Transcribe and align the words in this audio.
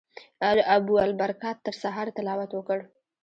ابوالبرکات 0.77 1.57
تر 1.65 1.73
سهاره 1.83 2.11
تلاوت 2.17 2.51
وکړ. 2.53 2.79